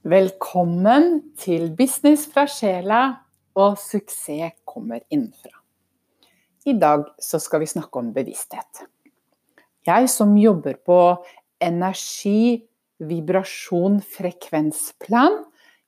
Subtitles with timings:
[0.00, 3.00] Velkommen til Business fra sjela
[3.52, 5.50] og suksess kommer innenfra.
[6.64, 8.80] I dag så skal vi snakke om bevissthet.
[9.84, 10.96] Jeg som jobber på
[11.60, 12.64] energi,
[12.96, 15.36] vibrasjon, frekvensplan,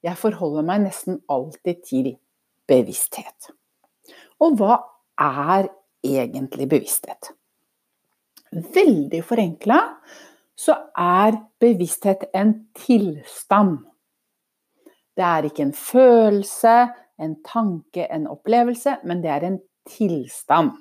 [0.04, 2.10] jeg forholder meg nesten alltid til
[2.68, 3.48] bevissthet.
[4.44, 4.76] Og hva
[5.16, 5.70] er
[6.04, 7.32] egentlig bevissthet?
[8.52, 9.80] Veldig forenkla
[10.52, 13.80] så er bevissthet en tilstand
[15.16, 16.76] det er ikke en følelse,
[17.22, 20.72] en tanke, en opplevelse, men det er en tilstand.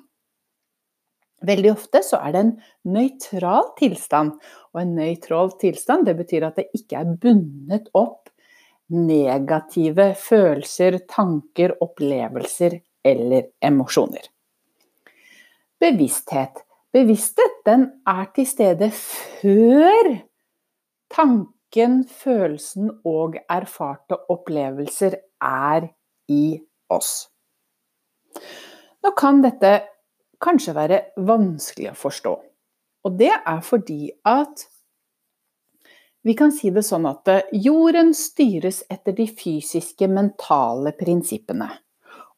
[1.42, 2.52] Veldig ofte så er det en
[2.94, 4.36] nøytral tilstand.
[4.72, 8.30] Og en nøytral tilstand det betyr at det ikke er bundet opp
[8.92, 14.28] negative følelser, tanker, opplevelser eller emosjoner.
[15.82, 16.62] Bevissthet.
[16.92, 20.12] Bevissthet den er til stede før
[21.12, 25.88] tanker tanken, følelsen og erfarte opplevelser er
[26.28, 26.60] i
[26.90, 27.28] oss.
[29.02, 29.82] Nå kan dette
[30.40, 32.34] kanskje være vanskelig å forstå.
[33.04, 34.68] Og det er fordi at
[36.22, 41.68] vi kan si det sånn at jorden styres etter de fysiske, mentale prinsippene.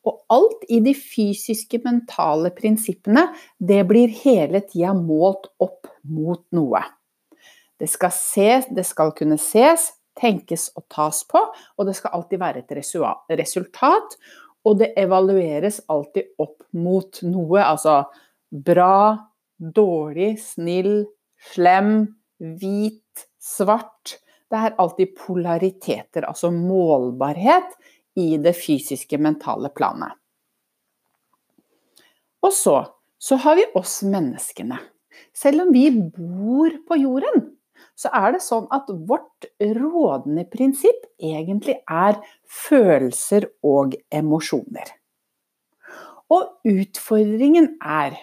[0.05, 3.29] Og alt i de fysiske, mentale prinsippene,
[3.59, 6.81] det blir hele tida målt opp mot noe.
[7.85, 11.41] Det skal, ses, det skal kunne ses, tenkes og tas på,
[11.77, 14.17] og det skal alltid være et resultat.
[14.65, 17.99] Og det evalueres alltid opp mot noe, altså
[18.49, 19.19] bra,
[19.59, 21.03] dårlig, snill,
[21.53, 21.99] slem,
[22.41, 24.17] hvit, svart.
[24.49, 27.77] Det er alltid polariteter, altså målbarhet,
[28.15, 30.15] i det fysiske, mentale planet.
[32.47, 32.77] Og så,
[33.19, 34.79] så har vi oss menneskene.
[35.35, 37.54] Selv om vi bor på jorden,
[37.99, 44.95] så er det sånn at vårt rådende prinsipp egentlig er følelser og emosjoner.
[46.33, 48.17] Og utfordringen er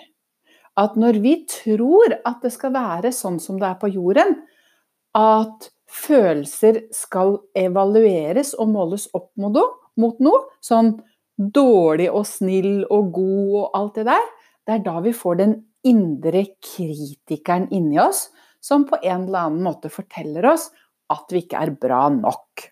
[0.80, 4.38] at når vi tror at det skal være sånn som det er på jorden,
[5.18, 10.96] at følelser skal evalueres og måles opp mot noe, sånn
[11.36, 14.30] dårlig og snill og god og alt det der,
[14.68, 15.56] det er da vi får den
[15.88, 18.30] indre kritikeren inni oss
[18.62, 20.70] som på en eller annen måte forteller oss
[21.12, 22.68] at vi ikke er bra nok.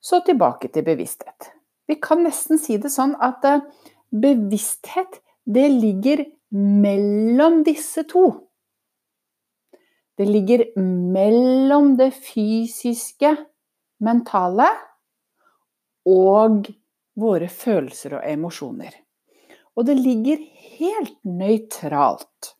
[0.00, 1.50] Så tilbake til bevissthet.
[1.88, 3.64] Vi kan nesten si det sånn at eh,
[4.08, 6.22] bevissthet, det ligger
[6.54, 8.26] mellom disse to.
[10.18, 13.34] Det ligger mellom det fysiske,
[14.04, 14.68] mentale,
[16.08, 16.68] og
[17.18, 18.94] våre følelser og emosjoner.
[19.78, 20.42] Og det ligger
[20.78, 22.54] helt nøytralt.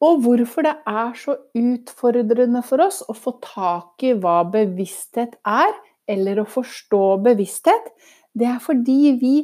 [0.00, 5.74] Og hvorfor det er så utfordrende for oss å få tak i hva bevissthet er,
[6.08, 7.92] eller å forstå bevissthet,
[8.32, 9.34] det er fordi vi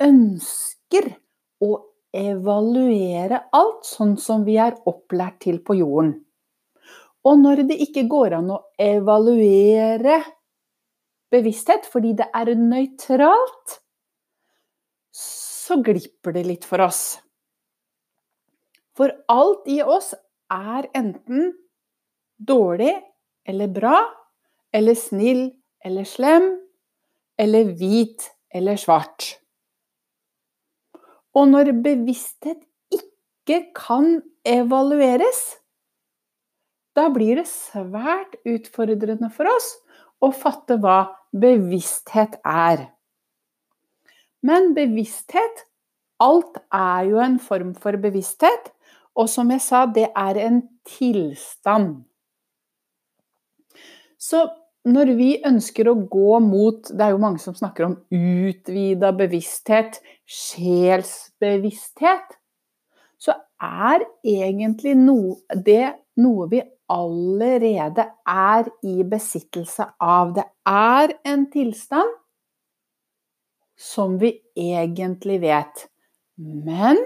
[0.00, 1.12] ønsker
[1.60, 1.70] å
[2.16, 6.16] evaluere alt sånn som vi er opplært til på jorden.
[7.28, 10.22] Og når det ikke går an å evaluere
[11.30, 13.76] bevissthet fordi det er nøytralt,
[15.12, 17.20] så glipper det litt for oss.
[19.00, 20.10] For alt i oss
[20.52, 21.54] er enten
[22.36, 22.92] dårlig
[23.48, 23.94] eller bra,
[24.76, 25.46] eller snill
[25.80, 26.50] eller slem,
[27.40, 29.38] eller hvit eller svart.
[31.32, 32.60] Og når bevissthet
[32.92, 35.40] ikke kan evalueres,
[36.92, 39.70] da blir det svært utfordrende for oss
[40.20, 42.84] å fatte hva bevissthet er.
[44.44, 45.64] Men bevissthet
[46.20, 48.68] Alt er jo en form for bevissthet.
[49.18, 52.04] Og som jeg sa, det er en tilstand.
[54.20, 54.48] Så
[54.88, 60.00] når vi ønsker å gå mot Det er jo mange som snakker om utvida bevissthet,
[60.24, 62.38] sjelsbevissthet.
[63.20, 70.34] Så er egentlig noe, det noe vi allerede er i besittelse av.
[70.38, 72.16] Det er en tilstand
[73.80, 75.88] som vi egentlig vet.
[76.40, 76.96] Men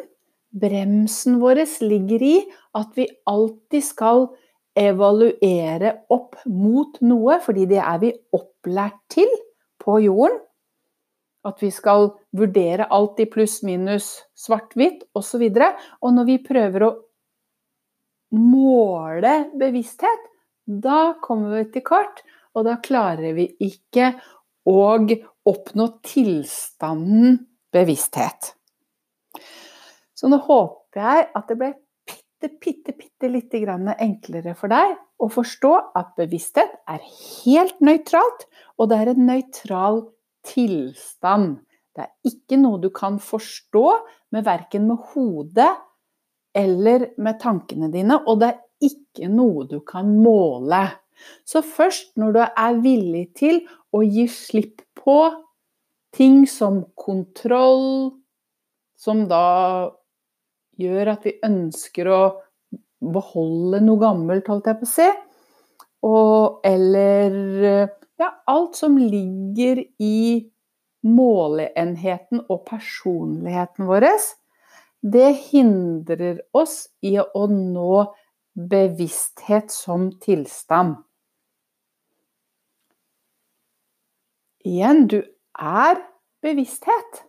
[0.60, 2.34] bremsen vår ligger i
[2.78, 4.26] at vi alltid skal
[4.78, 9.30] evaluere opp mot noe, fordi det er vi opplært til
[9.82, 10.40] på jorden.
[11.44, 15.42] At vi skal vurdere alt i pluss, minus, svart-hvitt osv.
[15.44, 15.68] Og, så
[16.00, 16.92] og når vi prøver å
[18.34, 20.30] måle bevissthet,
[20.64, 22.24] da kommer vi til kort,
[22.56, 24.14] og da klarer vi ikke
[24.64, 24.78] å
[25.44, 27.42] oppnå tilstanden
[27.74, 28.54] bevissthet.
[30.24, 31.66] Så nå håper jeg at det ble
[32.08, 38.46] bitte, bitte, bitte lite litt enklere for deg å forstå at bevissthet er helt nøytralt,
[38.80, 39.98] og det er en nøytral
[40.48, 41.58] tilstand.
[41.92, 43.82] Det er ikke noe du kan forstå
[44.32, 45.68] med verken med hodet
[46.56, 50.86] eller med tankene dine, og det er ikke noe du kan måle.
[51.44, 53.60] Så først når du er villig til
[53.92, 55.18] å gi slipp på
[56.16, 58.08] ting som kontroll,
[58.96, 59.44] som da
[60.80, 62.22] gjør at vi ønsker å
[63.14, 65.10] beholde noe gammelt, holdt jeg på å si.
[66.04, 67.38] Og, eller
[68.20, 70.50] ja, alt som ligger i
[71.04, 74.08] måleenheten og personligheten vår,
[75.04, 78.04] det hindrer oss i å nå
[78.54, 80.96] bevissthet som tilstand.
[84.64, 85.20] Igjen, du
[85.60, 86.00] er
[86.44, 87.24] bevissthet.